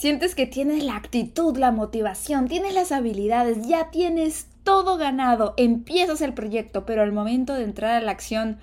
Sientes 0.00 0.34
que 0.34 0.46
tienes 0.46 0.82
la 0.82 0.96
actitud, 0.96 1.58
la 1.58 1.72
motivación, 1.72 2.48
tienes 2.48 2.72
las 2.72 2.90
habilidades, 2.90 3.68
ya 3.68 3.90
tienes 3.90 4.46
todo 4.64 4.96
ganado, 4.96 5.52
empiezas 5.58 6.22
el 6.22 6.32
proyecto, 6.32 6.86
pero 6.86 7.02
al 7.02 7.12
momento 7.12 7.52
de 7.52 7.64
entrar 7.64 7.90
a 7.90 8.00
la 8.00 8.10
acción, 8.10 8.60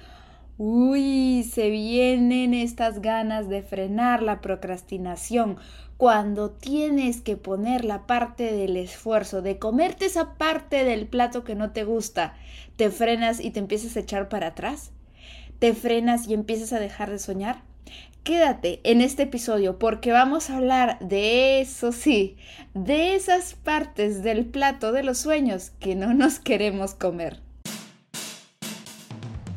uy, 0.58 1.44
se 1.44 1.70
vienen 1.70 2.56
estas 2.56 3.04
ganas 3.04 3.50
de 3.50 3.62
frenar 3.62 4.24
la 4.24 4.42
procrastinación. 4.42 5.58
Cuando 5.98 6.50
tienes 6.50 7.22
que 7.22 7.38
poner 7.38 7.86
la 7.86 8.08
parte 8.08 8.52
del 8.52 8.76
esfuerzo, 8.76 9.44
de 9.44 9.60
comerte 9.60 10.08
esa 10.08 10.40
parte 10.40 10.86
del 10.86 11.06
plato 11.06 11.44
que 11.44 11.54
no 11.54 11.70
te 11.70 11.84
gusta, 11.84 12.34
te 12.78 12.90
frenas 12.90 13.40
y 13.42 13.52
te 13.52 13.60
empiezas 13.60 13.96
a 13.96 14.00
echar 14.00 14.28
para 14.28 14.48
atrás, 14.48 14.90
te 15.60 15.76
frenas 15.76 16.28
y 16.28 16.34
empiezas 16.34 16.74
a 16.74 16.80
dejar 16.80 17.12
de 17.12 17.20
soñar. 17.20 17.62
Quédate 18.28 18.82
en 18.84 19.00
este 19.00 19.24
episodio 19.24 19.80
porque 19.80 20.12
vamos 20.12 20.50
a 20.50 20.58
hablar 20.58 21.00
de 21.00 21.62
eso 21.62 21.94
sí, 21.94 22.36
de 22.74 23.16
esas 23.16 23.54
partes 23.54 24.22
del 24.22 24.46
plato 24.46 24.92
de 24.92 25.02
los 25.02 25.18
sueños 25.18 25.72
que 25.80 25.96
no 25.96 26.14
nos 26.14 26.38
queremos 26.38 26.94
comer. 26.94 27.40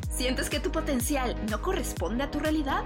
¿Sientes 0.09 0.49
que 0.49 0.61
tu 0.61 0.71
potencial 0.71 1.35
no 1.49 1.61
corresponde 1.61 2.23
a 2.23 2.31
tu 2.31 2.39
realidad? 2.39 2.85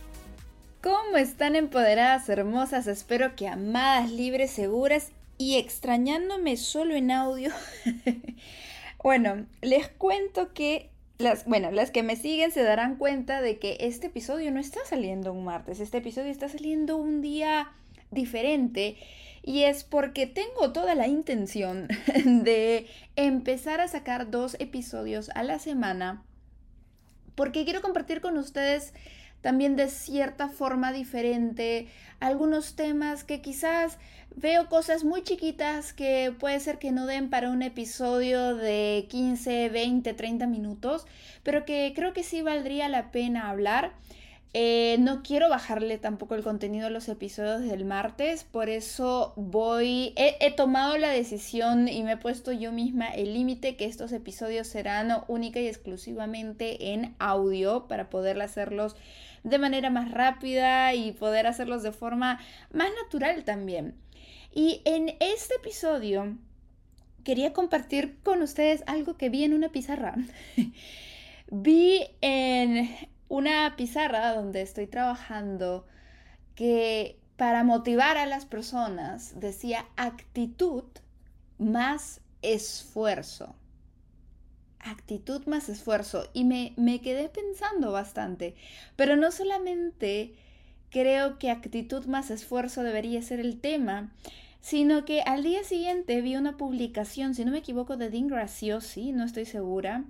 ¿Cómo 0.81 1.17
están 1.17 1.55
empoderadas, 1.55 2.27
hermosas? 2.27 2.87
Espero 2.87 3.35
que 3.35 3.47
amadas, 3.47 4.09
libres, 4.09 4.49
seguras 4.49 5.11
y 5.37 5.57
extrañándome 5.57 6.57
solo 6.57 6.95
en 6.95 7.11
audio. 7.11 7.51
bueno, 9.03 9.45
les 9.61 9.89
cuento 9.89 10.53
que 10.53 10.89
las, 11.19 11.45
bueno, 11.45 11.69
las 11.69 11.91
que 11.91 12.01
me 12.01 12.15
siguen 12.15 12.51
se 12.51 12.63
darán 12.63 12.95
cuenta 12.95 13.41
de 13.41 13.59
que 13.59 13.77
este 13.81 14.07
episodio 14.07 14.51
no 14.51 14.59
está 14.59 14.79
saliendo 14.83 15.33
un 15.33 15.45
martes, 15.45 15.79
este 15.79 15.99
episodio 15.99 16.31
está 16.31 16.49
saliendo 16.49 16.97
un 16.97 17.21
día 17.21 17.73
diferente 18.09 18.97
y 19.43 19.63
es 19.63 19.83
porque 19.83 20.25
tengo 20.25 20.73
toda 20.73 20.95
la 20.95 21.07
intención 21.07 21.89
de 22.25 22.87
empezar 23.15 23.81
a 23.81 23.87
sacar 23.87 24.31
dos 24.31 24.55
episodios 24.59 25.29
a 25.35 25.43
la 25.43 25.59
semana 25.59 26.23
porque 27.35 27.65
quiero 27.65 27.81
compartir 27.81 28.19
con 28.19 28.37
ustedes 28.37 28.93
también 29.41 29.75
de 29.75 29.89
cierta 29.89 30.47
forma 30.47 30.91
diferente, 30.91 31.87
algunos 32.19 32.75
temas 32.75 33.23
que 33.23 33.41
quizás 33.41 33.97
veo 34.35 34.69
cosas 34.69 35.03
muy 35.03 35.23
chiquitas 35.23 35.93
que 35.93 36.33
puede 36.39 36.59
ser 36.59 36.79
que 36.79 36.91
no 36.91 37.05
den 37.05 37.29
para 37.29 37.49
un 37.49 37.61
episodio 37.61 38.55
de 38.55 39.07
15, 39.09 39.69
20, 39.69 40.13
30 40.13 40.47
minutos, 40.47 41.05
pero 41.43 41.65
que 41.65 41.91
creo 41.95 42.13
que 42.13 42.23
sí 42.23 42.41
valdría 42.41 42.87
la 42.89 43.11
pena 43.11 43.49
hablar. 43.49 43.93
Eh, 44.53 44.97
no 44.99 45.23
quiero 45.23 45.47
bajarle 45.47 45.97
tampoco 45.97 46.35
el 46.35 46.43
contenido 46.43 46.87
a 46.87 46.89
los 46.89 47.07
episodios 47.07 47.61
del 47.61 47.85
martes, 47.85 48.43
por 48.43 48.67
eso 48.67 49.31
voy, 49.37 50.13
he, 50.17 50.51
tomado 50.51 50.97
la 50.97 51.07
decisión 51.07 51.87
y 51.87 52.03
me 52.03 52.13
he 52.13 52.17
puesto 52.17 52.51
yo 52.51 52.73
misma 52.73 53.07
el 53.07 53.33
límite 53.33 53.77
que 53.77 53.85
estos 53.85 54.11
episodios 54.11 54.67
serán 54.67 55.23
única 55.29 55.61
y 55.61 55.67
exclusivamente 55.67 56.91
en 56.91 57.15
audio 57.17 57.87
para 57.87 58.09
poder 58.09 58.41
hacerlos 58.41 58.97
de 59.43 59.57
manera 59.57 59.89
más 59.89 60.11
rápida 60.11 60.93
y 60.93 61.11
poder 61.13 61.47
hacerlos 61.47 61.83
de 61.83 61.91
forma 61.91 62.39
más 62.71 62.89
natural 63.03 63.43
también. 63.43 63.95
Y 64.53 64.81
en 64.85 65.15
este 65.19 65.55
episodio 65.55 66.37
quería 67.23 67.53
compartir 67.53 68.19
con 68.23 68.41
ustedes 68.41 68.83
algo 68.87 69.17
que 69.17 69.29
vi 69.29 69.43
en 69.43 69.53
una 69.53 69.69
pizarra. 69.69 70.15
vi 71.51 72.03
en 72.21 72.89
una 73.27 73.75
pizarra 73.77 74.33
donde 74.33 74.61
estoy 74.61 74.87
trabajando 74.87 75.85
que 76.55 77.19
para 77.37 77.63
motivar 77.63 78.17
a 78.17 78.25
las 78.25 78.45
personas 78.45 79.39
decía 79.39 79.85
actitud 79.95 80.83
más 81.57 82.21
esfuerzo 82.41 83.55
actitud 84.83 85.45
más 85.47 85.69
esfuerzo. 85.69 86.29
Y 86.33 86.43
me, 86.43 86.73
me 86.77 87.01
quedé 87.01 87.29
pensando 87.29 87.91
bastante. 87.91 88.55
Pero 88.95 89.15
no 89.15 89.31
solamente 89.31 90.33
creo 90.89 91.39
que 91.39 91.49
actitud 91.49 92.05
más 92.05 92.31
esfuerzo 92.31 92.83
debería 92.83 93.21
ser 93.21 93.39
el 93.39 93.59
tema, 93.59 94.11
sino 94.59 95.05
que 95.05 95.21
al 95.21 95.43
día 95.43 95.63
siguiente 95.63 96.21
vi 96.21 96.35
una 96.35 96.57
publicación, 96.57 97.33
si 97.33 97.45
no 97.45 97.51
me 97.51 97.59
equivoco, 97.59 97.97
de 97.97 98.09
Dean 98.09 98.27
Graciosi, 98.27 99.11
no 99.11 99.23
estoy 99.23 99.45
segura, 99.45 100.03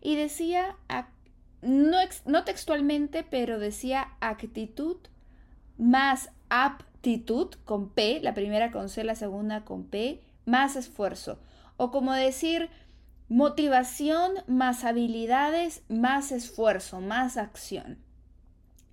y 0.00 0.16
decía, 0.16 0.76
no, 1.60 1.98
no 2.24 2.44
textualmente, 2.44 3.24
pero 3.28 3.58
decía 3.58 4.08
actitud 4.20 4.96
más 5.76 6.30
aptitud 6.48 7.54
con 7.64 7.90
P, 7.90 8.20
la 8.20 8.34
primera 8.34 8.70
con 8.70 8.88
C, 8.88 9.04
la 9.04 9.14
segunda 9.14 9.64
con 9.64 9.84
P, 9.84 10.22
más 10.46 10.76
esfuerzo. 10.76 11.38
O 11.76 11.90
como 11.90 12.12
decir, 12.12 12.70
Motivación 13.28 14.32
más 14.46 14.84
habilidades, 14.84 15.82
más 15.88 16.32
esfuerzo, 16.32 17.00
más 17.00 17.36
acción. 17.36 17.98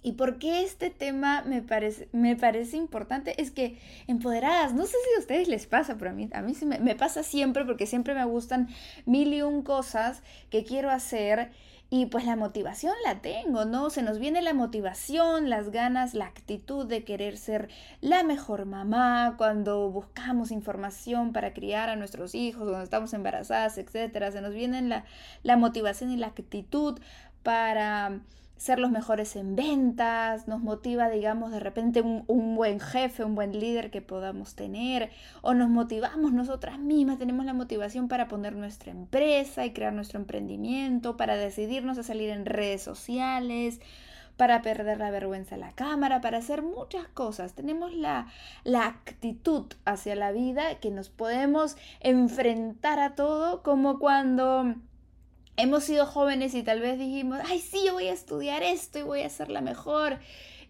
¿Y 0.05 0.11
por 0.11 0.37
qué 0.37 0.61
este 0.61 0.91
tema 0.91 1.41
me 1.47 1.63
parece, 1.63 2.09
me 2.11 2.35
parece 2.35 2.77
importante? 2.77 3.41
Es 3.41 3.49
que 3.49 3.79
empoderadas, 4.05 4.73
no 4.73 4.85
sé 4.85 4.91
si 4.91 5.15
a 5.15 5.19
ustedes 5.19 5.47
les 5.47 5.65
pasa, 5.65 5.97
pero 5.97 6.11
a 6.11 6.13
mí, 6.13 6.29
a 6.31 6.43
mí 6.43 6.53
me, 6.63 6.77
me 6.79 6.95
pasa 6.95 7.23
siempre 7.23 7.65
porque 7.65 7.87
siempre 7.87 8.13
me 8.13 8.23
gustan 8.25 8.67
mil 9.07 9.33
y 9.33 9.41
un 9.41 9.63
cosas 9.63 10.21
que 10.51 10.63
quiero 10.63 10.91
hacer 10.91 11.49
y 11.89 12.07
pues 12.07 12.25
la 12.25 12.35
motivación 12.35 12.93
la 13.05 13.21
tengo, 13.21 13.65
¿no? 13.65 13.89
Se 13.89 14.01
nos 14.01 14.17
viene 14.17 14.41
la 14.41 14.53
motivación, 14.53 15.49
las 15.49 15.69
ganas, 15.69 16.13
la 16.13 16.25
actitud 16.25 16.85
de 16.85 17.03
querer 17.03 17.37
ser 17.37 17.69
la 18.01 18.23
mejor 18.23 18.65
mamá 18.65 19.35
cuando 19.37 19.89
buscamos 19.91 20.51
información 20.51 21.31
para 21.31 21.53
criar 21.53 21.89
a 21.89 21.95
nuestros 21.95 22.33
hijos, 22.33 22.63
cuando 22.63 22.83
estamos 22.83 23.13
embarazadas, 23.13 23.77
etcétera. 23.77 24.31
Se 24.31 24.41
nos 24.41 24.53
viene 24.53 24.81
la, 24.81 25.05
la 25.43 25.57
motivación 25.57 26.11
y 26.11 26.17
la 26.17 26.27
actitud 26.27 26.99
para 27.45 28.21
ser 28.57 28.79
los 28.79 28.89
mejores 28.89 29.35
en 29.35 29.55
ventas, 29.55 30.47
nos 30.47 30.61
motiva, 30.61 31.09
digamos, 31.09 31.51
de 31.51 31.59
repente 31.59 32.01
un, 32.01 32.55
buen 32.55 32.79
jefe, 32.79 33.23
un 33.23 33.35
buen 33.35 33.59
líder 33.59 33.91
que 33.91 34.01
podamos 34.01 34.55
tener, 34.55 35.11
o 35.43 35.53
nos 35.53 35.69
motivamos 35.69 36.33
nosotras 36.33 36.79
mismas, 36.79 37.19
tenemos 37.19 37.45
la 37.45 37.53
motivación 37.53 38.07
para 38.07 38.27
poner 38.27 38.55
nuestra 38.55 38.91
empresa 38.91 39.63
y 39.63 39.73
crear 39.73 39.93
nuestro 39.93 40.19
emprendimiento, 40.19 41.17
para 41.17 41.35
decidirnos 41.35 41.99
a 41.99 42.03
salir 42.03 42.31
en 42.31 42.47
redes 42.47 42.81
sociales, 42.81 43.79
para 44.37 44.63
perder 44.63 44.97
la 44.97 45.11
vergüenza 45.11 45.53
a 45.53 45.59
la 45.59 45.73
cámara, 45.73 46.19
para 46.21 46.39
hacer 46.39 46.63
muchas 46.63 47.07
cosas. 47.09 47.53
Tenemos 47.53 47.93
la, 47.93 48.25
la 48.63 48.87
actitud 48.87 49.65
hacia 49.85 50.15
la 50.15 50.31
vida 50.31 50.79
que 50.79 50.89
nos 50.89 51.09
podemos 51.09 51.77
enfrentar 51.99 52.99
a 52.99 53.13
todo 53.13 53.61
como 53.61 53.99
cuando 53.99 54.75
hemos 55.57 55.83
sido 55.83 56.05
jóvenes 56.05 56.53
y 56.53 56.63
tal 56.63 56.81
vez 56.81 56.99
dijimos, 56.99 57.39
ay, 57.45 57.59
sí, 57.59 57.81
yo 57.85 57.93
voy 57.93 58.07
a 58.07 58.13
estudiar 58.13 58.63
esto 58.63 58.99
y 58.99 59.03
voy 59.03 59.21
a 59.21 59.29
ser 59.29 59.49
la 59.49 59.61
mejor. 59.61 60.19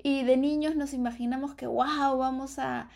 Y 0.04 0.24
de 0.24 0.38
niños 0.38 0.76
nos 0.76 0.94
imaginamos 0.94 1.56
que, 1.56 1.68
wow, 1.68 2.18
vamos 2.18 2.60
a, 2.60 2.90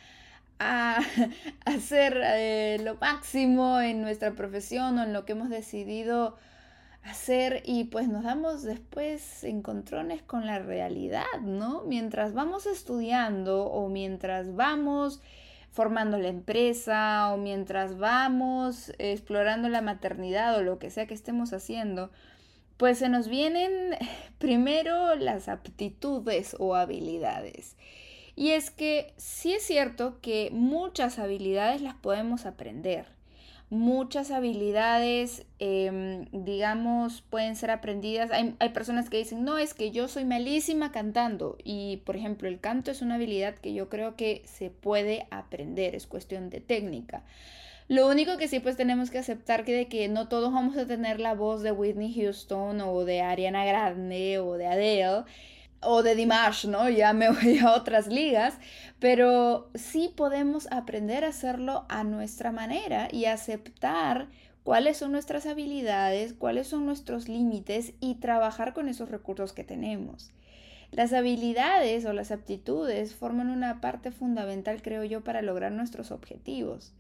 hacer 1.66 2.20
eh, 2.22 2.82
lo 2.84 2.96
máximo 2.96 3.80
en 3.80 4.02
nuestra 4.02 4.32
profesión 4.32 5.00
o 5.00 5.04
en 5.04 5.14
lo 5.14 5.26
que 5.26 5.32
hemos 5.32 5.50
decidido 5.50 6.36
hacer 7.04 7.64
y 7.66 7.86
pues 7.86 8.10
nos 8.10 8.24
damos 8.24 8.64
después 8.64 9.44
encontrones 9.46 10.22
con 10.22 10.46
la 10.46 10.60
realidad, 10.60 11.24
¿no? 11.42 11.84
Mientras 11.88 12.34
vamos 12.34 12.66
estudiando 12.66 13.66
o 13.66 13.88
mientras 13.88 14.54
vamos 14.54 15.22
formando 15.80 16.18
la 16.18 16.28
empresa 16.28 17.32
o 17.32 17.38
mientras 17.38 17.98
vamos 17.98 18.92
explorando 18.98 19.70
la 19.70 19.80
maternidad 19.80 20.58
o 20.58 20.62
lo 20.62 20.78
que 20.78 20.90
sea 20.90 21.08
que 21.08 21.14
estemos 21.14 21.54
haciendo, 21.54 22.12
pues 22.76 22.98
se 22.98 23.08
nos 23.08 23.30
vienen 23.30 23.96
primero 24.40 25.16
las 25.16 25.48
aptitudes 25.48 26.54
o 26.60 26.76
habilidades. 26.76 27.78
Y 28.36 28.50
es 28.50 28.72
que 28.72 29.14
sí 29.16 29.54
es 29.54 29.64
cierto 29.64 30.20
que 30.20 30.50
muchas 30.52 31.18
habilidades 31.18 31.80
las 31.80 31.96
podemos 31.96 32.46
aprender. 32.46 33.06
Muchas 33.70 34.32
habilidades, 34.32 35.46
em, 35.60 36.26
digamos, 36.32 37.22
pueden 37.22 37.56
ser 37.56 37.72
aprendidas. 37.72 38.32
Hay, 38.32 38.56
hay, 38.60 38.70
personas 38.70 39.10
que 39.10 39.18
dicen, 39.18 39.44
no, 39.44 39.58
es 39.58 39.74
que 39.74 39.92
yo 39.92 40.08
soy 40.08 40.26
malísima 40.26 40.92
cantando. 40.92 41.58
Y, 41.64 41.98
por 42.06 42.16
ejemplo, 42.16 42.48
el 42.48 42.60
canto 42.60 42.92
es 42.92 43.02
una 43.02 43.16
habilidad 43.16 43.56
que 43.56 43.74
yo 43.74 43.90
creo 43.90 44.16
que 44.16 44.42
se 44.46 44.70
puede 44.70 45.28
aprender, 45.32 45.96
es 45.96 46.08
cuestión 46.08 46.50
de 46.50 46.62
técnica. 46.62 47.24
Lo 47.90 48.08
único 48.08 48.38
que 48.38 48.48
sí 48.48 48.60
pues 48.60 48.78
tenemos 48.78 49.10
que 49.10 49.18
aceptar 49.18 49.66
que 49.66 49.74
de 49.74 49.88
que 49.88 50.08
no 50.10 50.28
todos 50.28 50.54
vamos 50.54 50.78
a 50.78 50.86
tener 50.86 51.20
la 51.20 51.34
voz 51.34 51.64
de 51.64 51.72
Whitney 51.72 52.14
Houston 52.14 52.82
o 52.82 53.04
de 53.04 53.22
Ariana 53.22 53.66
Grande 53.66 54.38
o 54.38 54.54
de 54.54 54.68
Adele 54.68 55.24
o 55.82 56.04
de 56.04 56.16
Dimash, 56.16 56.66
¿no? 56.66 56.90
Ya 56.90 57.14
me 57.14 57.30
voy 57.32 57.60
a 57.60 57.74
otras 57.74 58.08
ligas, 58.08 58.56
pero 59.00 59.70
sí 59.76 60.14
podemos 60.16 60.68
aprender 60.72 61.24
a 61.24 61.30
hacerlo 61.30 61.86
a 61.90 62.04
nuestra 62.04 62.52
manera 62.52 63.08
y 63.12 63.26
aceptar 63.26 64.28
cuáles 64.64 64.98
son 64.98 65.12
nuestras 65.12 65.46
habilidades, 65.46 66.34
cuáles 66.34 66.68
son 66.68 66.86
nuestros 66.86 67.28
límites 67.28 67.94
y 68.00 68.16
trabajar 68.16 68.74
con 68.74 68.90
esos 68.90 69.10
recursos 69.10 69.54
que 69.54 69.64
tenemos. 69.64 70.32
Las 70.92 71.14
habilidades 71.14 72.06
o 72.06 72.14
las 72.14 72.32
aptitudes 72.32 73.14
forman 73.14 73.50
una 73.50 73.80
parte 73.80 74.12
fundamental, 74.12 74.82
creo 74.82 75.04
yo, 75.04 75.24
para 75.24 75.42
lograr 75.42 75.72
nuestros 75.72 76.12
objetivos. 76.12 76.94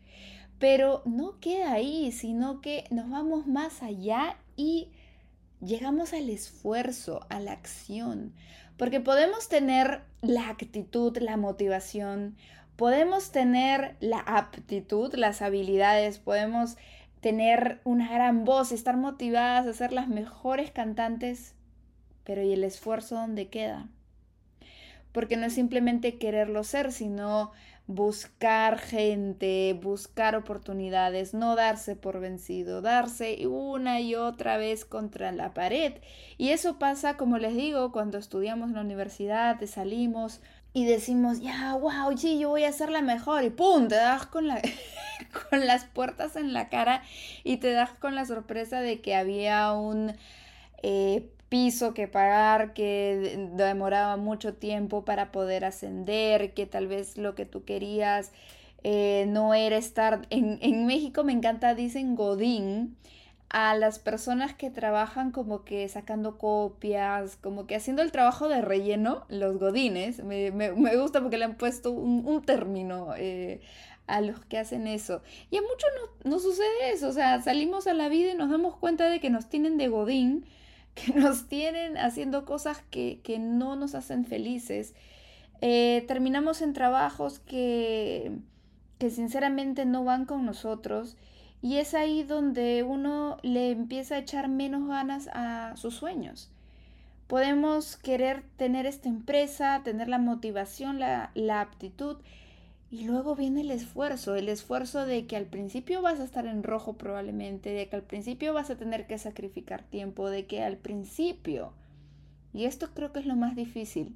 Pero 0.59 1.01
no 1.05 1.39
queda 1.39 1.73
ahí, 1.73 2.11
sino 2.11 2.61
que 2.61 2.83
nos 2.91 3.09
vamos 3.09 3.47
más 3.47 3.81
allá 3.81 4.37
y 4.55 4.89
llegamos 5.61 6.13
al 6.13 6.29
esfuerzo, 6.29 7.25
a 7.29 7.39
la 7.39 7.53
acción. 7.53 8.33
Porque 8.79 9.01
podemos 9.01 9.49
tener 9.49 10.03
la 10.21 10.47
actitud, 10.47 11.17
la 11.17 11.35
motivación, 11.35 12.37
podemos 12.77 13.29
tener 13.29 13.97
la 13.99 14.19
aptitud, 14.19 15.13
las 15.15 15.41
habilidades, 15.41 16.17
podemos 16.17 16.77
tener 17.19 17.81
una 17.83 18.09
gran 18.09 18.45
voz, 18.45 18.71
estar 18.71 18.95
motivadas 18.95 19.67
a 19.67 19.73
ser 19.73 19.91
las 19.91 20.07
mejores 20.07 20.71
cantantes, 20.71 21.55
pero 22.23 22.41
¿y 22.41 22.53
el 22.53 22.63
esfuerzo 22.63 23.15
dónde 23.15 23.49
queda? 23.49 23.89
Porque 25.11 25.35
no 25.35 25.47
es 25.47 25.53
simplemente 25.53 26.17
quererlo 26.17 26.63
ser, 26.63 26.93
sino 26.93 27.51
buscar 27.89 28.77
gente, 28.77 29.75
buscar 29.81 30.35
oportunidades, 30.35 31.33
no 31.33 31.55
darse 31.55 31.95
por 31.95 32.19
vencido, 32.19 32.83
darse 32.83 33.47
una 33.47 33.99
y 33.99 34.13
otra 34.13 34.57
vez 34.57 34.85
contra 34.85 35.31
la 35.31 35.55
pared. 35.55 35.93
Y 36.37 36.49
eso 36.49 36.77
pasa, 36.77 37.17
como 37.17 37.39
les 37.39 37.55
digo, 37.55 37.91
cuando 37.91 38.19
estudiamos 38.19 38.69
en 38.69 38.75
la 38.75 38.81
universidad, 38.81 39.59
salimos 39.65 40.39
y 40.71 40.85
decimos, 40.85 41.39
ya, 41.41 41.73
wow, 41.73 42.15
sí, 42.15 42.37
yo 42.37 42.49
voy 42.49 42.63
a 42.63 42.71
ser 42.71 42.91
la 42.91 43.01
mejor 43.01 43.43
y 43.43 43.49
¡pum! 43.49 43.87
Te 43.87 43.95
das 43.95 44.27
con, 44.27 44.47
con 45.49 45.65
las 45.65 45.85
puertas 45.85 46.35
en 46.35 46.53
la 46.53 46.69
cara 46.69 47.01
y 47.43 47.57
te 47.57 47.71
das 47.71 47.89
con 47.93 48.13
la 48.13 48.25
sorpresa 48.25 48.81
de 48.81 49.01
que 49.01 49.15
había 49.15 49.71
un... 49.73 50.13
Eh, 50.83 51.27
piso 51.49 51.93
que 51.93 52.07
pagar, 52.07 52.73
que 52.73 53.49
demoraba 53.53 54.17
mucho 54.17 54.53
tiempo 54.53 55.03
para 55.03 55.31
poder 55.31 55.65
ascender, 55.65 56.53
que 56.53 56.65
tal 56.65 56.87
vez 56.87 57.17
lo 57.17 57.35
que 57.35 57.45
tú 57.45 57.65
querías 57.65 58.31
eh, 58.83 59.25
no 59.27 59.53
era 59.53 59.77
estar... 59.77 60.27
En, 60.29 60.59
en 60.61 60.85
México 60.85 61.23
me 61.23 61.33
encanta, 61.33 61.73
dicen 61.73 62.15
Godín, 62.15 62.95
a 63.49 63.75
las 63.75 63.97
personas 63.97 64.53
que 64.53 64.69
trabajan 64.69 65.31
como 65.31 65.63
que 65.63 65.87
sacando 65.89 66.37
copias, 66.37 67.35
como 67.37 67.65
que 67.65 67.75
haciendo 67.75 68.03
el 68.03 68.11
trabajo 68.11 68.47
de 68.47 68.61
relleno, 68.61 69.25
los 69.27 69.57
godines, 69.57 70.23
me, 70.23 70.51
gusta 70.95 71.21
porque 71.21 71.39
le 71.39 71.45
han 71.45 71.55
puesto 71.55 71.91
un, 71.91 72.43
término 72.43 73.13
eh, 73.17 73.59
a 74.05 74.21
los 74.21 74.39
que 74.45 74.59
hacen 74.59 74.85
eso. 74.85 75.23
Y 75.49 75.57
a 75.57 75.61
muchos 75.61 75.89
no, 76.23 76.31
no, 76.31 76.39
sucede 76.39 76.91
eso, 76.93 77.09
o 77.09 77.11
sea, 77.11 77.41
salimos 77.41 77.87
a 77.87 77.93
la 77.95 78.07
vida 78.07 78.31
y 78.31 78.35
nos 78.35 78.51
damos 78.51 78.75
cuenta 78.77 79.09
de 79.09 79.19
que 79.19 79.31
nos 79.31 79.49
tienen 79.49 79.77
de 79.77 79.87
godín 79.87 80.45
que 81.05 81.13
nos 81.13 81.47
tienen 81.47 81.97
haciendo 81.97 82.45
cosas 82.45 82.81
que, 82.89 83.21
no 83.39 83.75
nos 83.75 83.95
hacen 83.95 84.25
felices. 84.25 84.93
Eh, 85.61 86.05
terminamos 86.07 86.61
en 86.61 86.73
trabajos 86.73 87.39
que, 87.39 88.31
que 88.97 89.09
sinceramente 89.09 89.85
no 89.85 90.03
van 90.03 90.25
con 90.25 90.45
nosotros 90.45 91.17
y 91.61 91.77
es 91.77 91.93
ahí 91.93 92.23
donde 92.23 92.83
uno 92.83 93.37
le 93.41 93.71
empieza 93.71 94.15
a 94.15 94.19
echar 94.19 94.47
menos 94.47 94.87
ganas 94.87 95.29
a 95.33 95.75
sus 95.75 95.95
sueños. 95.95 96.49
Podemos 97.27 97.97
querer 97.97 98.43
tener 98.57 98.85
esta 98.85 99.09
empresa, 99.09 99.81
tener 99.83 100.07
la 100.07 100.17
motivación, 100.17 100.99
la, 100.99 101.31
la 101.35 101.61
aptitud, 101.61 102.17
y 102.91 103.03
luego 103.03 103.35
viene 103.35 103.61
el 103.61 103.71
esfuerzo, 103.71 104.35
el 104.35 104.49
esfuerzo 104.49 105.05
de 105.05 105.27
que 105.27 105.35
al 105.35 105.45
principio 105.45 106.01
vas 106.01 106.19
a 106.19 106.23
estar 106.23 106.47
en 106.47 106.63
rojo 106.63 106.93
probablemente, 106.93 107.69
de 107.69 107.87
que 107.87 107.95
al 107.95 108.03
principio 108.03 108.53
vas 108.53 108.71
a 108.71 108.77
tener 108.77 109.05
que 109.05 109.17
sacrificar 109.19 109.83
tiempo, 109.83 110.29
de 110.29 110.47
que 110.47 110.63
al 110.63 110.77
principio, 110.77 111.73
y 112.51 112.65
esto 112.65 112.89
creo 112.95 113.13
que 113.13 113.19
es 113.19 113.27
lo 113.27 113.35
más 113.35 113.55
difícil, 113.55 114.15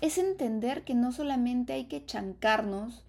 es 0.00 0.18
entender 0.18 0.82
que 0.82 0.94
no 0.94 1.12
solamente 1.12 1.72
hay 1.72 1.84
que 1.84 2.04
chancarnos, 2.04 3.04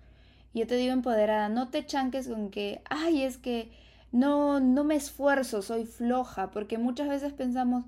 yo 0.53 0.67
te 0.67 0.75
digo 0.75 0.93
empoderada, 0.93 1.49
no 1.49 1.69
te 1.69 1.85
chanques 1.85 2.27
con 2.27 2.49
que, 2.49 2.81
ay, 2.89 3.23
es 3.23 3.37
que 3.37 3.71
no, 4.11 4.59
no 4.59 4.83
me 4.83 4.95
esfuerzo, 4.95 5.61
soy 5.63 5.85
floja, 5.85 6.51
porque 6.51 6.77
muchas 6.77 7.09
veces 7.09 7.33
pensamos, 7.33 7.85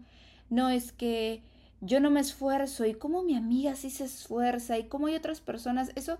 no, 0.49 0.69
es 0.69 0.91
que 0.91 1.43
yo 1.81 1.99
no 1.99 2.11
me 2.11 2.19
esfuerzo 2.19 2.85
y 2.85 2.93
cómo 2.93 3.23
mi 3.23 3.35
amiga 3.35 3.75
sí 3.75 3.89
se 3.89 4.05
esfuerza 4.05 4.77
y 4.77 4.85
cómo 4.85 5.07
hay 5.07 5.15
otras 5.15 5.41
personas, 5.41 5.91
eso 5.95 6.17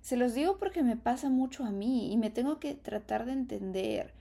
se 0.00 0.16
los 0.16 0.34
digo 0.34 0.58
porque 0.58 0.82
me 0.82 0.96
pasa 0.96 1.28
mucho 1.28 1.64
a 1.64 1.70
mí 1.70 2.12
y 2.12 2.16
me 2.16 2.30
tengo 2.30 2.58
que 2.58 2.74
tratar 2.74 3.26
de 3.26 3.32
entender, 3.32 4.12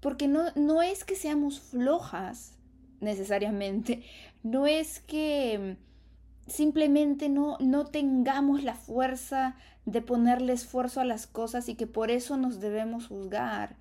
porque 0.00 0.28
no, 0.28 0.44
no 0.54 0.82
es 0.82 1.04
que 1.04 1.16
seamos 1.16 1.60
flojas 1.60 2.54
necesariamente, 3.00 4.02
no 4.42 4.66
es 4.66 5.00
que 5.00 5.76
simplemente 6.46 7.28
no, 7.28 7.56
no 7.60 7.86
tengamos 7.86 8.62
la 8.62 8.74
fuerza 8.74 9.56
de 9.86 10.02
ponerle 10.02 10.52
esfuerzo 10.52 11.00
a 11.00 11.04
las 11.04 11.26
cosas 11.26 11.68
y 11.68 11.74
que 11.74 11.86
por 11.86 12.10
eso 12.10 12.36
nos 12.36 12.60
debemos 12.60 13.06
juzgar. 13.06 13.76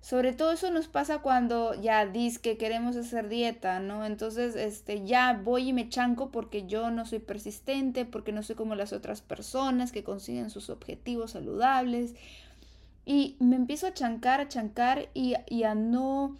Sobre 0.00 0.32
todo 0.32 0.52
eso 0.52 0.70
nos 0.70 0.88
pasa 0.88 1.18
cuando 1.18 1.74
ya 1.74 2.06
dis 2.06 2.38
que 2.38 2.56
queremos 2.56 2.96
hacer 2.96 3.28
dieta, 3.28 3.80
¿no? 3.80 4.06
Entonces, 4.06 4.56
este, 4.56 5.04
ya 5.04 5.34
voy 5.34 5.68
y 5.68 5.72
me 5.74 5.90
chanco 5.90 6.30
porque 6.30 6.66
yo 6.66 6.90
no 6.90 7.04
soy 7.04 7.18
persistente, 7.18 8.06
porque 8.06 8.32
no 8.32 8.42
soy 8.42 8.56
como 8.56 8.74
las 8.74 8.94
otras 8.94 9.20
personas 9.20 9.92
que 9.92 10.02
consiguen 10.02 10.48
sus 10.48 10.70
objetivos 10.70 11.32
saludables. 11.32 12.14
Y 13.04 13.36
me 13.40 13.56
empiezo 13.56 13.86
a 13.86 13.94
chancar, 13.94 14.40
a 14.40 14.48
chancar 14.48 15.10
y, 15.12 15.34
y 15.48 15.64
a 15.64 15.74
no 15.74 16.38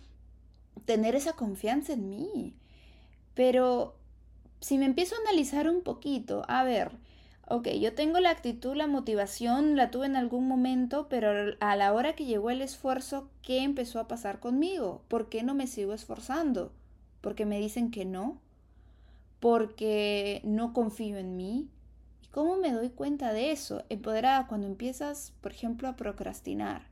tener 0.86 1.14
esa 1.14 1.34
confianza 1.34 1.92
en 1.92 2.08
mí. 2.08 2.54
Pero 3.34 3.94
si 4.60 4.78
me 4.78 4.86
empiezo 4.86 5.16
a 5.16 5.20
analizar 5.20 5.68
un 5.68 5.82
poquito, 5.82 6.44
a 6.48 6.64
ver, 6.64 6.92
ok, 7.50 7.68
yo 7.80 7.94
tengo 7.94 8.20
la 8.20 8.30
actitud, 8.30 8.76
la 8.76 8.86
motivación, 8.86 9.76
la 9.76 9.90
tuve 9.90 10.06
en 10.06 10.14
algún 10.14 10.46
momento, 10.46 11.08
pero 11.08 11.56
a 11.58 11.76
la 11.76 11.92
hora 11.92 12.14
que 12.14 12.24
llegó 12.24 12.50
el 12.50 12.62
esfuerzo, 12.62 13.28
¿qué 13.42 13.64
empezó 13.64 13.98
a 13.98 14.06
pasar 14.06 14.38
conmigo? 14.38 15.02
¿Por 15.08 15.28
qué 15.28 15.42
no 15.42 15.54
me 15.54 15.66
sigo 15.66 15.92
esforzando? 15.92 16.72
¿Porque 17.20 17.46
me 17.46 17.58
dicen 17.58 17.90
que 17.90 18.04
no? 18.04 18.40
¿Porque 19.40 20.40
no 20.44 20.72
confío 20.72 21.18
en 21.18 21.36
mí? 21.36 21.68
¿Y 22.22 22.28
cómo 22.28 22.56
me 22.56 22.72
doy 22.72 22.90
cuenta 22.90 23.32
de 23.32 23.50
eso? 23.50 23.82
Empoderada, 23.88 24.46
cuando 24.46 24.68
empiezas, 24.68 25.32
por 25.40 25.50
ejemplo, 25.50 25.88
a 25.88 25.96
procrastinar. 25.96 26.82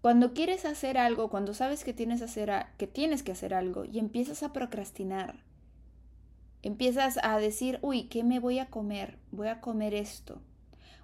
Cuando 0.00 0.34
quieres 0.34 0.64
hacer 0.64 0.98
algo, 0.98 1.30
cuando 1.30 1.54
sabes 1.54 1.84
que 1.84 1.92
tienes, 1.92 2.20
hacer 2.20 2.50
que 2.78 2.88
tienes 2.88 3.22
que 3.22 3.32
hacer 3.32 3.54
algo 3.54 3.84
y 3.84 4.00
empiezas 4.00 4.42
a 4.42 4.52
procrastinar, 4.52 5.36
Empiezas 6.62 7.18
a 7.22 7.38
decir, 7.38 7.78
uy, 7.82 8.04
¿qué 8.04 8.24
me 8.24 8.40
voy 8.40 8.58
a 8.58 8.66
comer? 8.66 9.18
Voy 9.30 9.48
a 9.48 9.60
comer 9.60 9.94
esto. 9.94 10.40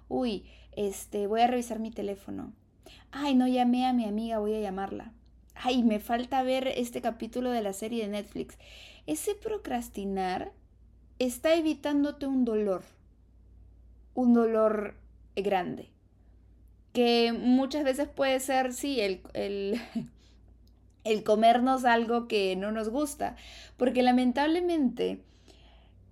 Uy, 0.09 0.45
este, 0.75 1.27
voy 1.27 1.41
a 1.41 1.47
revisar 1.47 1.79
mi 1.79 1.91
teléfono. 1.91 2.53
Ay, 3.11 3.35
no 3.35 3.47
llamé 3.47 3.85
a 3.85 3.93
mi 3.93 4.05
amiga, 4.05 4.39
voy 4.39 4.55
a 4.55 4.59
llamarla. 4.59 5.13
Ay, 5.55 5.83
me 5.83 5.99
falta 5.99 6.43
ver 6.43 6.67
este 6.67 7.01
capítulo 7.01 7.51
de 7.51 7.61
la 7.61 7.71
serie 7.71 8.03
de 8.03 8.09
Netflix. 8.09 8.57
Ese 9.07 9.35
procrastinar 9.35 10.51
está 11.17 11.55
evitándote 11.55 12.27
un 12.27 12.43
dolor. 12.43 12.83
Un 14.13 14.33
dolor 14.33 14.95
grande. 15.35 15.89
Que 16.91 17.31
muchas 17.31 17.85
veces 17.85 18.09
puede 18.09 18.39
ser, 18.41 18.73
sí, 18.73 18.99
el, 18.99 19.21
el, 19.33 19.79
el 21.05 21.23
comernos 21.23 21.85
algo 21.85 22.27
que 22.27 22.57
no 22.57 22.73
nos 22.73 22.89
gusta. 22.89 23.37
Porque 23.77 24.03
lamentablemente 24.03 25.23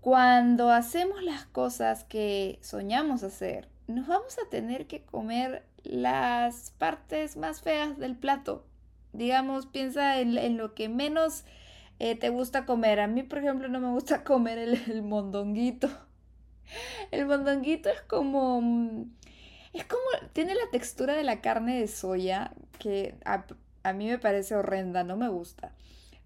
cuando 0.04 0.70
hacemos 0.70 1.24
las 1.24 1.46
cosas 1.46 2.04
que 2.04 2.60
soñamos 2.62 3.24
hacer, 3.24 3.70
nos 3.88 4.06
vamos 4.06 4.38
a 4.38 4.50
tener 4.50 4.86
que 4.86 5.06
comer 5.06 5.64
las 5.86 6.72
partes 6.72 7.38
más 7.38 7.62
feas 7.62 7.98
del 7.98 8.18
plato. 8.18 8.66
Digamos, 9.14 9.66
piensa 9.66 10.20
en, 10.20 10.58
lo 10.58 10.74
que 10.76 10.90
menos 10.90 11.46
eh, 12.00 12.18
te 12.18 12.28
gusta 12.28 12.66
comer. 12.66 13.00
A 13.00 13.08
mí, 13.08 13.24
por 13.24 13.38
ejemplo, 13.38 13.70
no 13.70 13.80
me 13.80 13.92
gusta 13.92 14.24
comer 14.26 14.58
el, 14.58 15.04
mondonguito. 15.04 15.88
El 17.12 17.26
mondonguito 17.26 17.88
es 17.88 18.02
como... 18.02 18.60
Mm, 18.60 19.06
es 19.72 19.86
como... 19.86 20.04
Tiene 20.34 20.54
la 20.54 20.70
textura 20.70 21.14
de 21.14 21.24
la 21.24 21.40
carne 21.40 21.80
de 21.80 21.88
soya, 21.88 22.52
que 22.78 23.16
a, 23.24 23.46
a 23.84 23.94
mí 23.94 24.10
me 24.10 24.20
parece 24.20 24.54
horrenda, 24.54 25.06
no 25.06 25.16
me 25.16 25.30
gusta. 25.30 25.72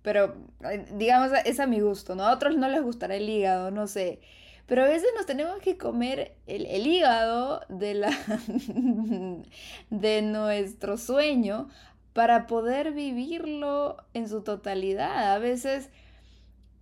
Pero 0.02 0.36
eh, 0.70 0.86
digamos, 0.94 1.32
es 1.46 1.60
a 1.60 1.68
mi 1.68 1.80
gusto, 1.80 2.16
¿no? 2.16 2.24
A 2.24 2.34
otros 2.34 2.56
no 2.56 2.70
les 2.70 2.82
gustará 2.82 3.16
el 3.16 3.30
hígado, 3.30 3.72
no 3.72 3.88
sé. 3.88 4.20
Pero 4.68 4.84
a 4.84 4.88
veces 4.88 5.10
nos 5.16 5.26
tenemos 5.26 5.60
que 5.60 5.78
comer 5.78 6.36
el, 6.46 6.86
hígado 6.86 7.62
de, 7.70 7.94
la 7.94 8.10
de 9.90 10.22
nuestro 10.22 10.98
sueño 10.98 11.70
para 12.14 12.48
poder 12.48 12.92
vivirlo 12.92 13.98
en 14.14 14.28
su 14.28 14.42
totalidad. 14.42 15.34
A 15.34 15.40
veces 15.40 15.90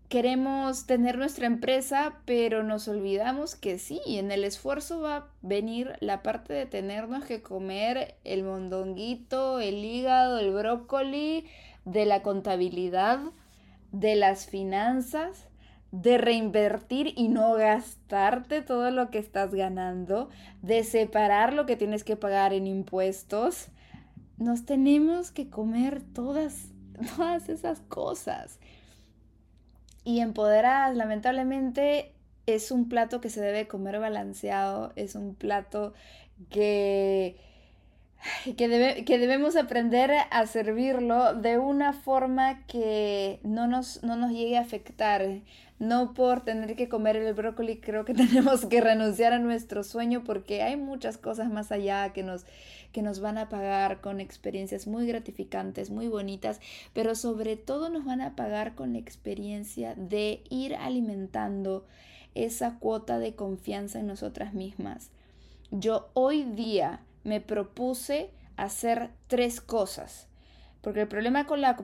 queremos 0.10 0.88
tener 0.88 1.18
nuestra 1.18 1.46
empresa, 1.46 2.20
pero 2.26 2.64
nos 2.64 2.88
olvidamos 2.88 3.56
que 3.56 3.78
sí, 3.78 4.02
en 4.08 4.32
el 4.32 4.44
esfuerzo 4.44 5.02
va 5.02 5.16
a 5.18 5.28
venir 5.42 5.94
la 6.00 6.24
parte 6.24 6.54
de 6.54 6.66
tenernos 6.66 7.26
que 7.26 7.42
comer 7.42 8.16
el 8.24 8.44
mondonguito, 8.44 9.60
el 9.60 9.84
hígado, 9.84 10.40
el 10.40 10.52
brócoli, 10.52 11.46
de 11.86 12.06
la 12.06 12.22
contabilidad, 12.22 13.20
de 13.92 14.16
las 14.16 14.48
finanzas, 14.48 15.48
de 15.92 16.18
reinvertir 16.18 17.14
y 17.16 17.30
no 17.30 17.54
gastarte 17.54 18.62
todo 18.62 18.92
lo 18.92 19.10
que 19.12 19.20
estás 19.20 19.54
ganando, 19.54 20.30
de 20.62 20.84
separar 20.84 21.54
lo 21.54 21.66
que 21.66 21.78
tienes 21.78 22.04
que 22.04 22.18
pagar 22.18 22.54
en 22.54 22.68
impuestos. 22.68 23.68
Nos 24.38 24.66
tenemos 24.66 25.32
que 25.32 25.50
comer 25.50 26.02
todas, 26.02 26.68
todas 27.16 27.48
esas 27.48 27.80
cosas. 27.82 28.60
Y 30.04 30.20
empoderadas, 30.20 30.96
lamentablemente, 30.96 32.14
es 32.46 32.72
un 32.72 32.90
plato 32.90 33.22
que 33.22 33.30
se 33.30 33.42
debe 33.42 33.68
comer 33.68 34.00
balanceado, 34.00 34.92
es 34.96 35.16
un 35.16 35.34
plato 35.34 35.94
que 36.50 37.38
que, 38.58 39.04
que, 39.06 39.18
debemos 39.18 39.56
aprender 39.56 40.12
a 40.30 40.46
servirlo 40.48 41.34
de 41.34 41.58
una 41.58 41.94
forma 41.94 42.66
que 42.68 43.40
no 43.44 43.68
nos, 43.68 44.04
no 44.04 44.16
nos 44.16 44.32
llegue 44.32 44.58
a 44.58 44.62
afectar. 44.62 45.42
No 45.78 46.14
por 46.14 46.46
tener 46.46 46.78
que 46.78 46.88
comer 46.88 47.18
el 47.18 47.34
brócoli 47.34 47.78
creo 47.78 48.06
que 48.06 48.14
tenemos 48.14 48.66
que 48.66 48.80
renunciar 48.80 49.34
a 49.34 49.40
nuestro 49.40 49.84
sueño 49.84 50.24
porque 50.24 50.64
hay 50.64 50.78
muchas 50.78 51.18
cosas 51.18 51.52
más 51.52 51.72
allá 51.72 52.14
que 52.14 52.24
nos, 52.24 52.46
que 52.94 53.02
nos 53.02 53.20
van 53.20 53.38
a 53.38 53.50
pagar 53.50 54.00
con 54.00 54.22
experiencias 54.22 54.88
muy 54.88 55.06
gratificantes, 55.06 55.90
muy 55.90 56.08
bonitas, 56.08 56.62
pero 56.94 57.14
sobre 57.14 57.58
todo 57.58 57.90
nos 57.90 58.06
van 58.06 58.22
a 58.22 58.38
pagar 58.38 58.74
con 58.76 58.94
la 58.94 59.00
experiencia 59.00 59.96
de 59.96 60.44
ir 60.50 60.76
alimentando 60.76 61.86
esa 62.36 62.80
cuota 62.80 63.20
de 63.20 63.36
confianza 63.36 64.00
en 64.00 64.08
nosotras 64.08 64.54
mismas. 64.54 65.10
Yo 65.72 66.10
hoy 66.14 66.44
día 66.44 67.02
me 67.26 67.42
propuse 67.42 68.30
hacer 68.56 69.10
tres 69.28 69.60
cosas. 69.60 70.30
Porque 70.82 71.02
el 71.02 71.08
problema 71.08 71.48
con 71.48 71.62
la 71.62 71.76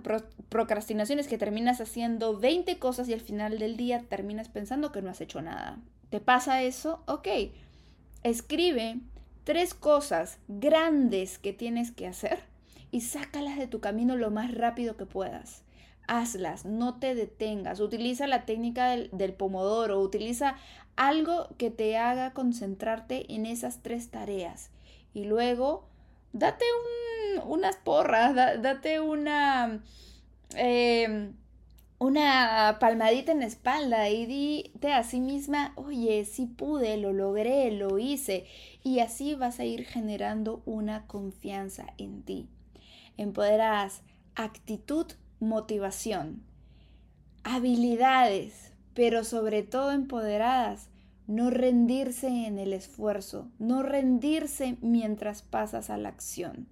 procrastinación 0.49 1.19
es 1.19 1.27
que 1.27 1.39
terminas 1.39 1.81
haciendo 1.81 2.37
20 2.37 2.77
cosas 2.77 3.09
y 3.09 3.13
al 3.13 3.19
final 3.19 3.57
del 3.57 3.75
día 3.75 4.05
terminas 4.07 4.47
pensando 4.47 4.91
que 4.91 5.01
no 5.01 5.09
has 5.09 5.19
hecho 5.19 5.41
nada. 5.41 5.79
¿Te 6.11 6.19
pasa 6.19 6.61
eso? 6.61 7.03
Ok. 7.07 7.27
Escribe 8.23 8.99
tres 9.43 9.73
cosas 9.73 10.37
grandes 10.47 11.39
que 11.39 11.51
tienes 11.51 11.91
que 11.91 12.05
hacer 12.05 12.39
y 12.91 13.01
sácalas 13.01 13.57
de 13.57 13.67
tu 13.67 13.79
camino 13.79 14.15
lo 14.15 14.29
más 14.29 14.53
rápido 14.53 14.95
que 14.97 15.07
puedas. 15.07 15.63
Hazlas, 16.07 16.65
no 16.65 16.99
te 16.99 17.15
detengas. 17.15 17.79
Utiliza 17.79 18.27
la 18.27 18.45
técnica 18.45 18.91
del, 18.91 19.09
del 19.13 19.33
pomodoro, 19.33 19.99
utiliza 19.99 20.57
algo 20.95 21.47
que 21.57 21.71
te 21.71 21.97
haga 21.97 22.33
concentrarte 22.33 23.33
en 23.33 23.47
esas 23.47 23.81
tres 23.81 24.11
tareas 24.11 24.69
y 25.13 25.25
luego 25.25 25.87
date 26.33 26.65
unas 27.45 27.75
porras, 27.77 28.35
date 28.35 28.99
una, 28.99 29.83
em, 30.55 31.33
una 31.99 32.77
palmadita 32.79 33.31
en 33.31 33.41
la 33.41 33.45
espalda 33.45 34.09
y 34.09 34.25
dite 34.25 34.93
a 34.93 35.03
sí 35.03 35.19
misma, 35.19 35.73
oye, 35.75 36.25
sí 36.25 36.45
pude, 36.45 36.97
lo 36.97 37.13
logré, 37.13 37.71
lo 37.71 37.99
hice. 37.99 38.45
Y 38.83 38.99
así 38.99 39.35
vas 39.35 39.59
a 39.59 39.65
ir 39.65 39.85
generando 39.85 40.63
una 40.65 41.05
confianza 41.07 41.87
en 41.97 42.23
ti. 42.23 42.49
Empoderarás 43.17 44.01
actitud, 44.35 45.05
motivación, 45.39 46.43
habilidades, 47.43 48.73
pero 48.93 49.23
sobre 49.23 49.63
todo 49.63 49.91
empoderadas 49.91 50.89
no 51.27 51.49
rendirse 51.49 52.27
en 52.27 52.59
el 52.59 52.73
esfuerzo, 52.73 53.49
no 53.59 53.83
rendirse 53.83 54.77
mientras 54.81 55.41
pasas 55.41 55.89
a 55.89 55.97
la 55.97 56.09
acción. 56.09 56.67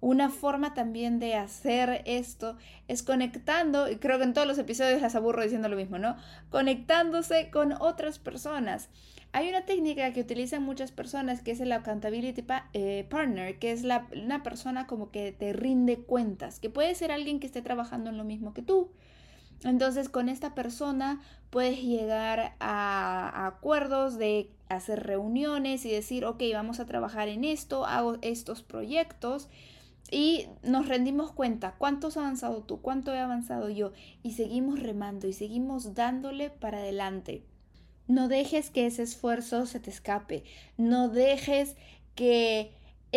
Una 0.00 0.28
forma 0.28 0.74
también 0.74 1.18
de 1.18 1.34
hacer 1.34 2.02
esto 2.04 2.56
es 2.86 3.02
conectando, 3.02 3.90
y 3.90 3.96
creo 3.96 4.18
que 4.18 4.24
en 4.24 4.34
todos 4.34 4.46
los 4.46 4.58
episodios 4.58 5.00
las 5.00 5.14
aburro 5.14 5.42
diciendo 5.42 5.68
lo 5.68 5.76
mismo, 5.76 5.98
¿no? 5.98 6.16
Conectándose 6.50 7.50
con 7.50 7.72
otras 7.72 8.18
personas. 8.18 8.90
Hay 9.32 9.48
una 9.48 9.64
técnica 9.64 10.12
que 10.12 10.20
utilizan 10.20 10.62
muchas 10.62 10.92
personas 10.92 11.42
que 11.42 11.50
es 11.50 11.60
el 11.60 11.72
accountability 11.72 12.44
eh, 12.72 13.06
partner, 13.08 13.58
que 13.58 13.72
es 13.72 13.82
la, 13.82 14.06
una 14.14 14.42
persona 14.42 14.86
como 14.86 15.10
que 15.10 15.32
te 15.32 15.52
rinde 15.52 15.98
cuentas, 15.98 16.60
que 16.60 16.70
puede 16.70 16.94
ser 16.94 17.10
alguien 17.10 17.40
que 17.40 17.46
esté 17.46 17.62
trabajando 17.62 18.10
en 18.10 18.18
lo 18.18 18.24
mismo 18.24 18.54
que 18.54 18.62
tú, 18.62 18.90
entonces 19.62 20.08
con 20.08 20.28
esta 20.28 20.54
persona 20.54 21.20
puedes 21.50 21.82
llegar 21.82 22.54
a, 22.60 23.46
acuerdos 23.46 24.18
de 24.18 24.50
hacer 24.68 25.04
reuniones 25.04 25.84
y 25.84 25.90
decir, 25.90 26.24
ok, 26.24 26.42
vamos 26.52 26.80
a 26.80 26.86
trabajar 26.86 27.28
en 27.28 27.44
esto, 27.44 27.86
hago 27.86 28.18
estos 28.22 28.62
proyectos 28.62 29.48
y 30.10 30.46
nos 30.62 30.88
rendimos 30.88 31.32
cuenta 31.32 31.74
cuánto 31.78 32.08
has 32.08 32.16
avanzado 32.16 32.62
tú, 32.62 32.80
cuánto 32.80 33.12
he 33.14 33.18
avanzado 33.18 33.68
yo 33.70 33.92
y 34.22 34.32
seguimos 34.32 34.80
remando 34.80 35.26
y 35.26 35.32
seguimos 35.32 35.94
dándole 35.94 36.50
para 36.50 36.78
adelante. 36.78 37.44
No 38.08 38.28
dejes 38.28 38.70
que 38.70 38.86
ese 38.86 39.02
esfuerzo 39.02 39.66
se 39.66 39.80
te 39.80 39.90
escape, 39.90 40.44
no 40.76 41.08
dejes 41.08 41.76
que 42.14 42.72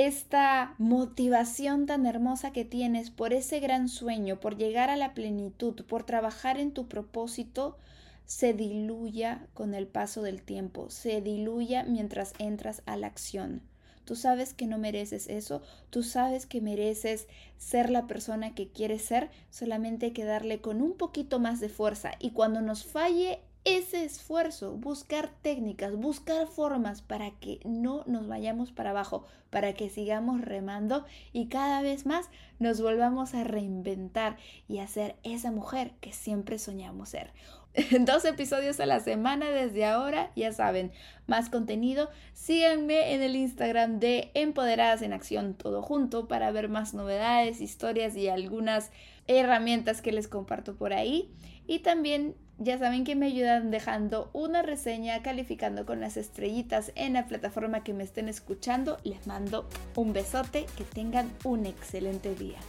esta 0.06 0.76
motivación 0.78 1.86
tan 1.86 2.06
hermosa 2.06 2.52
que 2.52 2.66
tienes 2.66 3.10
por 3.10 3.34
ese 3.34 3.60
gran 3.60 3.90
sueño, 3.90 4.40
por 4.40 4.58
llegar 4.58 4.90
a 4.90 4.96
la 4.96 5.14
plenitud, 5.14 5.84
por 5.86 6.04
trabajar 6.04 6.58
en 6.58 6.72
tu 6.72 6.88
propósito, 6.88 7.78
se 8.26 8.54
diluya 8.54 9.48
con 9.54 9.74
el 9.74 9.88
paso 9.88 10.22
del 10.22 10.44
tiempo, 10.44 10.90
se 10.90 11.22
diluya 11.22 11.84
mientras 11.84 12.34
entras 12.38 12.84
a 12.86 12.96
la 12.96 13.08
acción. 13.08 13.62
Tú 14.06 14.16
sabes 14.16 14.54
que 14.54 14.68
no 14.68 14.78
mereces 14.78 15.28
eso, 15.28 15.62
tú 15.90 16.04
sabes 16.04 16.46
que 16.46 16.62
mereces 16.62 17.28
ser 17.58 17.90
la 17.90 18.08
persona 18.08 18.56
que 18.56 18.70
quieres 18.70 19.04
ser, 19.04 19.30
solamente 19.50 20.08
hay 20.08 20.12
que 20.14 20.26
darle 20.26 20.62
con 20.62 20.82
un 20.82 20.94
poquito 20.94 21.40
más 21.40 21.60
de 21.60 21.70
fuerza 21.70 22.12
y 22.20 22.32
cuando 22.32 22.62
nos 22.62 22.86
falle 22.86 23.40
ese 23.66 24.06
esfuerzo, 24.06 24.74
buscar 24.74 25.30
técnicas, 25.42 25.96
buscar 25.96 26.48
formas 26.48 27.02
para 27.02 27.32
que 27.32 27.60
no 27.66 28.04
nos 28.08 28.28
vayamos 28.28 28.72
para 28.72 28.92
abajo, 28.92 29.26
para 29.50 29.74
que 29.74 29.90
sigamos 29.90 30.42
remando 30.42 31.06
y 31.34 31.48
cada 31.48 31.82
vez 31.82 32.06
más 32.06 32.30
nos 32.60 32.82
volvamos 32.82 33.34
a 33.34 33.44
reinventar 33.44 34.38
y 34.68 34.80
a 34.80 34.88
ser 34.88 35.18
esa 35.24 35.52
mujer 35.52 35.92
que 36.00 36.14
siempre 36.14 36.58
soñamos 36.58 37.10
ser. 37.10 37.32
Dos 38.00 38.26
episodios 38.26 38.80
a 38.80 38.86
la 38.86 39.00
semana 39.00 39.50
desde 39.50 39.86
ahora, 39.86 40.32
ya 40.36 40.52
saben, 40.52 40.92
más 41.28 41.50
contenido. 41.50 42.10
Síganme 42.34 43.14
en 43.14 43.22
el 43.22 43.36
Instagram 43.36 44.00
de 44.00 44.32
Empoderadas 44.34 45.02
en 45.02 45.14
Acción 45.14 45.54
todo 45.54 45.82
junto 45.82 46.28
para 46.28 46.52
ver 46.52 46.70
más 46.70 46.94
novedades, 46.94 47.62
historias 47.62 48.16
y 48.16 48.28
algunas 48.28 48.92
herramientas 49.28 50.02
que 50.02 50.12
les 50.12 50.28
comparto 50.28 50.76
por 50.76 50.94
ahí. 50.94 51.32
Y 51.68 51.80
también 51.80 52.36
ya 52.60 52.78
saben 52.78 53.06
que 53.06 53.16
me 53.16 53.28
ayudan 53.28 53.72
dejando 53.72 54.30
una 54.34 54.62
reseña, 54.62 55.22
calificando 55.24 55.86
con 55.86 56.02
las 56.02 56.18
estrellitas 56.18 56.92
en 56.96 57.14
la 57.14 57.26
plataforma 57.26 57.84
que 57.84 57.94
me 57.94 58.04
estén 58.04 58.28
escuchando. 58.28 58.98
Les 59.04 59.26
mando 59.28 59.68
un 59.96 60.12
besote, 60.12 60.66
que 60.78 60.84
tengan 60.84 61.32
un 61.46 61.66
excelente 61.66 62.36
día. 62.36 62.60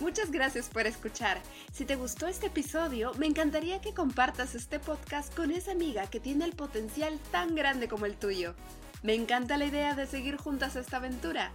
Muchas 0.00 0.30
gracias 0.30 0.68
por 0.68 0.86
escuchar. 0.86 1.38
Si 1.72 1.84
te 1.84 1.96
gustó 1.96 2.28
este 2.28 2.46
episodio, 2.46 3.12
me 3.14 3.26
encantaría 3.26 3.80
que 3.80 3.94
compartas 3.94 4.54
este 4.54 4.78
podcast 4.78 5.34
con 5.34 5.50
esa 5.50 5.72
amiga 5.72 6.06
que 6.06 6.20
tiene 6.20 6.44
el 6.44 6.52
potencial 6.52 7.18
tan 7.32 7.56
grande 7.56 7.88
como 7.88 8.06
el 8.06 8.16
tuyo. 8.16 8.54
Me 9.02 9.14
encanta 9.14 9.56
la 9.56 9.64
idea 9.64 9.94
de 9.94 10.06
seguir 10.06 10.36
juntas 10.36 10.76
esta 10.76 10.98
aventura. 10.98 11.52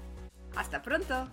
Hasta 0.56 0.82
pronto. 0.82 1.30